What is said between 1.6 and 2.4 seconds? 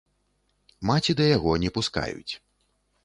не пускаюць.